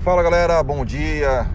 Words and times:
Fala 0.00 0.22
galera, 0.22 0.62
bom 0.62 0.82
dia, 0.82 1.46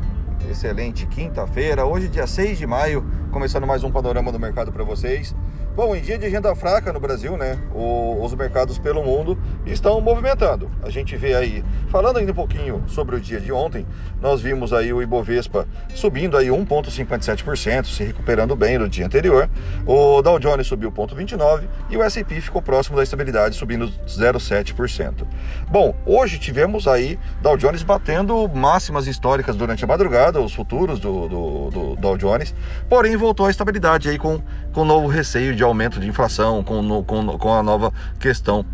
excelente 0.47 1.07
quinta-feira, 1.07 1.83
hoje 1.83 2.07
dia 2.07 2.27
6 2.27 2.59
de 2.59 2.67
maio, 2.67 3.03
começando 3.31 3.65
mais 3.65 3.83
um 3.83 3.89
panorama 3.89 4.31
do 4.31 4.39
mercado 4.39 4.71
para 4.71 4.83
vocês. 4.83 5.35
Bom, 5.75 5.93
em 5.93 5.99
dia 5.99 6.17
de 6.17 6.25
agenda 6.25 6.55
fraca 6.55 6.93
no 6.93 7.01
Brasil, 7.01 7.35
né, 7.35 7.59
o, 7.73 8.23
os 8.23 8.33
mercados 8.33 8.77
pelo 8.77 9.03
mundo 9.03 9.37
estão 9.65 9.99
movimentando. 9.99 10.71
A 10.81 10.89
gente 10.89 11.17
vê 11.17 11.35
aí, 11.35 11.65
falando 11.89 12.15
ainda 12.15 12.31
um 12.31 12.35
pouquinho 12.35 12.81
sobre 12.87 13.17
o 13.17 13.19
dia 13.19 13.41
de 13.41 13.51
ontem, 13.51 13.85
nós 14.21 14.39
vimos 14.39 14.71
aí 14.71 14.93
o 14.93 15.01
Ibovespa 15.01 15.67
subindo 15.93 16.37
aí 16.37 16.47
1,57%, 16.47 17.87
se 17.87 18.05
recuperando 18.05 18.55
bem 18.55 18.77
no 18.77 18.87
dia 18.87 19.05
anterior. 19.05 19.49
O 19.85 20.21
Dow 20.21 20.39
Jones 20.39 20.65
subiu 20.65 20.93
0,29% 20.93 21.63
e 21.89 21.97
o 21.97 22.03
S&P 22.03 22.39
ficou 22.39 22.61
próximo 22.61 22.95
da 22.95 23.03
estabilidade, 23.03 23.57
subindo 23.57 23.89
0,7%. 24.07 25.27
Bom, 25.69 25.93
hoje 26.05 26.39
tivemos 26.39 26.87
aí 26.87 27.19
Dow 27.41 27.57
Jones 27.57 27.83
batendo 27.83 28.47
máximas 28.47 29.07
históricas 29.07 29.57
durante 29.57 29.83
a 29.83 29.87
madrugada, 29.87 30.39
os 30.39 30.53
futuros 30.53 31.01
do, 31.01 31.27
do, 31.27 31.69
do 31.69 31.95
Dow 31.97 32.17
Jones, 32.17 32.55
porém 32.87 33.17
voltou 33.17 33.47
à 33.47 33.51
estabilidade 33.51 34.07
aí 34.07 34.17
com, 34.17 34.41
com 34.71 34.85
novo 34.85 35.07
receio 35.07 35.53
de 35.53 35.64
aumento 35.65 35.99
de 35.99 36.07
inflação, 36.07 36.63
com, 36.63 37.03
com, 37.03 37.37
com 37.37 37.53
a 37.53 37.63
nova 37.63 37.91
questão 38.19 38.65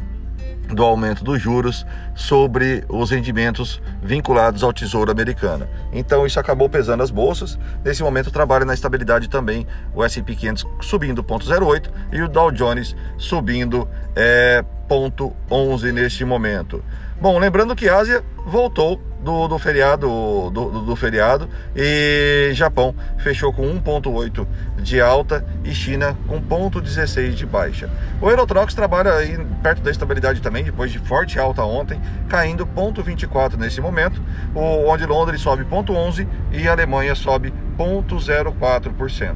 do 0.73 0.83
aumento 0.83 1.23
dos 1.23 1.41
juros 1.41 1.85
sobre 2.15 2.83
os 2.87 3.11
rendimentos 3.11 3.81
vinculados 4.01 4.63
ao 4.63 4.71
Tesouro 4.71 5.11
Americano. 5.11 5.67
Então 5.91 6.25
isso 6.25 6.39
acabou 6.39 6.69
pesando 6.69 7.03
as 7.03 7.11
bolsas. 7.11 7.59
Nesse 7.83 8.01
momento 8.03 8.31
trabalha 8.31 8.65
na 8.65 8.73
estabilidade 8.73 9.29
também 9.29 9.67
o 9.93 10.03
S&P 10.03 10.35
500 10.35 10.67
subindo 10.81 11.23
0,08 11.23 11.89
e 12.11 12.21
o 12.21 12.29
Dow 12.29 12.51
Jones 12.51 12.95
subindo 13.17 13.87
é, 14.15 14.63
0,11 14.89 15.91
neste 15.91 16.25
momento. 16.25 16.83
Bom, 17.19 17.37
lembrando 17.37 17.75
que 17.75 17.87
a 17.87 17.97
Ásia 17.97 18.23
voltou 18.45 18.99
do, 19.23 19.47
do 19.47 19.59
feriado 19.59 20.07
do, 20.51 20.81
do, 20.81 20.95
feriado 20.95 21.47
e 21.75 22.51
Japão 22.53 22.95
fechou 23.19 23.53
com 23.53 23.63
1,8 23.63 24.47
de 24.77 24.99
alta 24.99 25.45
e 25.63 25.73
China 25.73 26.17
com 26.27 26.41
0,16 26.41 27.33
de 27.33 27.45
baixa. 27.45 27.89
O 28.19 28.29
Eurotrox 28.29 28.73
trabalha 28.73 29.13
aí 29.13 29.37
perto 29.61 29.81
da 29.81 29.91
estabilidade 29.91 30.41
também, 30.41 30.63
depois 30.63 30.91
de 30.91 30.99
forte 30.99 31.39
alta 31.39 31.63
ontem, 31.63 32.01
caindo 32.27 32.65
0,24 32.65 33.57
nesse 33.57 33.79
momento, 33.79 34.21
onde 34.55 35.05
Londres 35.05 35.41
sobe 35.41 35.63
0,11 35.65 36.27
e 36.51 36.67
Alemanha 36.67 37.13
sobe 37.15 37.53
0,04%. 37.77 39.35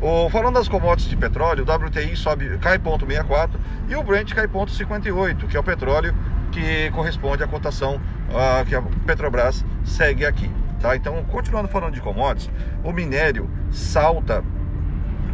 O, 0.00 0.28
falando 0.30 0.54
das 0.54 0.68
commodities 0.68 1.08
de 1.08 1.16
petróleo, 1.16 1.64
o 1.64 1.86
WTI 1.86 2.16
sobe, 2.16 2.58
cai 2.58 2.78
0,64 2.78 3.50
e 3.88 3.94
o 3.94 4.02
Brent 4.02 4.34
cai 4.34 4.48
0,58, 4.48 5.46
que 5.46 5.56
é 5.56 5.60
o 5.60 5.62
petróleo 5.62 6.14
que 6.52 6.90
corresponde 6.90 7.42
à 7.42 7.48
cotação 7.48 7.96
uh, 7.96 8.64
que 8.64 8.74
a 8.74 8.82
Petrobras 9.06 9.64
segue 9.84 10.24
aqui. 10.24 10.48
Tá? 10.80 10.94
Então, 10.94 11.24
continuando 11.24 11.68
falando 11.68 11.94
de 11.94 12.00
commodities, 12.00 12.50
o 12.84 12.92
minério 12.92 13.50
salta, 13.70 14.44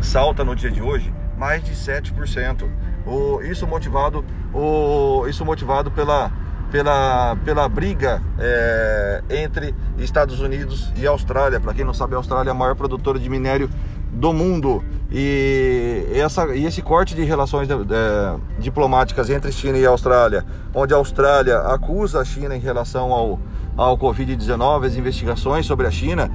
salta 0.00 0.44
no 0.44 0.54
dia 0.54 0.70
de 0.70 0.80
hoje 0.80 1.12
mais 1.36 1.62
de 1.62 1.72
7%. 1.72 2.68
O, 3.06 3.40
isso 3.42 3.66
motivado, 3.66 4.24
o, 4.52 5.26
isso 5.28 5.44
motivado 5.44 5.90
pela, 5.90 6.30
pela, 6.70 7.36
pela 7.36 7.68
briga 7.68 8.20
é, 8.38 9.22
entre 9.30 9.74
Estados 9.96 10.40
Unidos 10.40 10.92
e 10.96 11.06
Austrália. 11.06 11.58
Para 11.60 11.72
quem 11.72 11.84
não 11.84 11.94
sabe, 11.94 12.14
a 12.14 12.18
Austrália 12.18 12.50
é 12.50 12.52
a 12.52 12.54
maior 12.54 12.74
produtora 12.74 13.18
de 13.18 13.30
minério 13.30 13.70
do 14.12 14.32
mundo 14.32 14.82
e, 15.10 16.06
essa, 16.12 16.54
e 16.54 16.66
esse 16.66 16.82
corte 16.82 17.14
de 17.14 17.24
relações 17.24 17.68
é, 17.70 18.36
diplomáticas 18.58 19.30
entre 19.30 19.50
China 19.52 19.78
e 19.78 19.86
Austrália, 19.86 20.44
onde 20.74 20.92
a 20.92 20.96
Austrália 20.96 21.58
acusa 21.58 22.20
a 22.20 22.24
China 22.24 22.54
em 22.54 22.60
relação 22.60 23.12
ao, 23.12 23.38
ao 23.76 23.96
Covid-19, 23.96 24.86
as 24.86 24.96
investigações 24.96 25.64
sobre 25.64 25.86
a 25.86 25.90
China, 25.90 26.30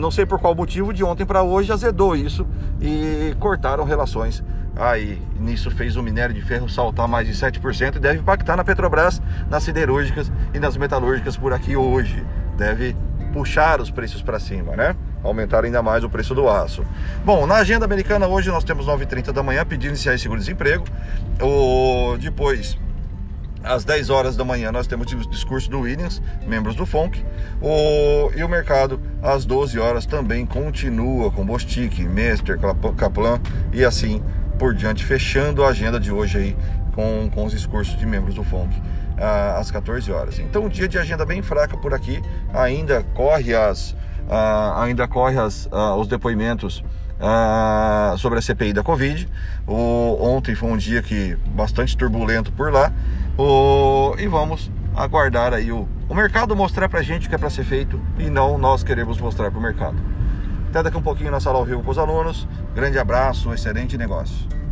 não 0.00 0.10
sei 0.10 0.26
por 0.26 0.38
qual 0.38 0.54
motivo, 0.54 0.92
de 0.92 1.02
ontem 1.04 1.24
para 1.24 1.42
hoje 1.42 1.72
azedou 1.72 2.14
isso 2.14 2.46
e 2.80 3.34
cortaram 3.38 3.84
relações. 3.84 4.42
Aí 4.78 5.22
nisso 5.40 5.70
fez 5.70 5.96
o 5.96 6.02
minério 6.02 6.34
de 6.34 6.42
ferro 6.42 6.68
saltar 6.68 7.08
mais 7.08 7.26
de 7.26 7.32
7% 7.32 7.96
e 7.96 7.98
deve 7.98 8.18
impactar 8.18 8.56
na 8.56 8.64
Petrobras, 8.64 9.22
nas 9.48 9.62
siderúrgicas 9.62 10.30
e 10.52 10.58
nas 10.58 10.76
metalúrgicas 10.76 11.34
por 11.34 11.54
aqui 11.54 11.74
hoje. 11.74 12.22
Deve 12.58 12.94
puxar 13.36 13.82
os 13.82 13.90
preços 13.90 14.22
para 14.22 14.40
cima, 14.40 14.74
né? 14.74 14.96
Aumentar 15.22 15.62
ainda 15.62 15.82
mais 15.82 16.02
o 16.02 16.08
preço 16.08 16.34
do 16.34 16.48
aço. 16.48 16.82
Bom, 17.22 17.46
na 17.46 17.56
agenda 17.56 17.84
americana 17.84 18.26
hoje 18.26 18.48
nós 18.48 18.64
temos 18.64 18.86
9h30 18.86 19.30
da 19.30 19.42
manhã 19.42 19.62
pedindo 19.62 19.90
iniciar 19.90 20.18
seguro-desemprego. 20.18 20.86
O... 21.38 22.16
Depois, 22.18 22.78
às 23.62 23.84
10 23.84 24.08
horas 24.08 24.36
da 24.36 24.44
manhã, 24.44 24.72
nós 24.72 24.86
temos 24.86 25.12
o 25.12 25.28
discurso 25.28 25.68
do 25.68 25.80
Williams, 25.80 26.22
membros 26.46 26.74
do 26.74 26.86
FONC. 26.86 27.22
O... 27.60 28.30
E 28.34 28.42
o 28.42 28.48
mercado, 28.48 28.98
às 29.22 29.44
12 29.44 29.78
horas, 29.78 30.06
também 30.06 30.46
continua 30.46 31.30
com 31.30 31.44
Bostic, 31.44 31.98
Mester, 31.98 32.58
Kaplan 32.96 33.38
e 33.70 33.84
assim 33.84 34.22
por 34.58 34.74
diante, 34.74 35.04
fechando 35.04 35.62
a 35.62 35.68
agenda 35.68 36.00
de 36.00 36.10
hoje 36.10 36.38
aí 36.38 36.56
com, 36.96 37.30
com 37.32 37.44
os 37.44 37.52
discursos 37.52 37.96
de 37.96 38.06
membros 38.06 38.34
do 38.34 38.42
FONC 38.42 38.72
às 39.56 39.70
14 39.70 40.10
horas. 40.10 40.38
Então, 40.38 40.64
um 40.64 40.68
dia 40.68 40.88
de 40.88 40.98
agenda 40.98 41.24
bem 41.24 41.42
fraca 41.42 41.76
por 41.76 41.94
aqui, 41.94 42.20
ainda 42.52 43.04
corre 43.14 43.54
as, 43.54 43.92
uh, 43.92 44.78
ainda 44.78 45.06
corre 45.06 45.38
as, 45.38 45.66
uh, 45.66 45.94
os 45.98 46.08
depoimentos 46.08 46.82
uh, 47.20 48.16
sobre 48.18 48.38
a 48.38 48.42
CPI 48.42 48.72
da 48.72 48.82
Covid. 48.82 49.28
O, 49.66 50.16
ontem 50.20 50.54
foi 50.54 50.70
um 50.70 50.76
dia 50.76 51.02
que 51.02 51.36
bastante 51.48 51.96
turbulento 51.96 52.50
por 52.52 52.72
lá. 52.72 52.92
O, 53.38 54.14
e 54.18 54.26
vamos 54.26 54.70
aguardar 54.94 55.52
aí 55.52 55.70
o, 55.70 55.86
o 56.08 56.14
mercado 56.14 56.56
mostrar 56.56 56.88
pra 56.88 57.02
gente 57.02 57.26
o 57.26 57.28
que 57.28 57.34
é 57.34 57.38
para 57.38 57.50
ser 57.50 57.64
feito 57.64 58.00
e 58.18 58.30
não 58.30 58.56
nós 58.56 58.82
queremos 58.82 59.20
mostrar 59.20 59.50
para 59.50 59.58
o 59.58 59.62
mercado. 59.62 59.96
Até 60.70 60.82
daqui 60.82 60.96
um 60.96 61.02
pouquinho 61.02 61.30
na 61.30 61.40
sala 61.40 61.58
ao 61.58 61.64
vivo 61.64 61.82
com 61.82 61.90
os 61.90 61.98
alunos. 61.98 62.46
Grande 62.74 62.98
abraço, 62.98 63.52
excelente 63.52 63.96
negócio. 63.96 64.65